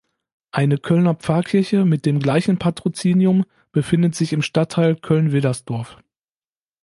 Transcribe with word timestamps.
Eine 0.49 0.79
Kölner 0.79 1.13
Pfarrkirche 1.13 1.85
mit 1.85 2.07
dem 2.07 2.17
gleichen 2.19 2.57
Patrozinium 2.57 3.45
befindet 3.71 4.15
sich 4.15 4.33
im 4.33 4.41
Stadtteil 4.41 4.95
Köln-Widdersdorf. 4.95 5.99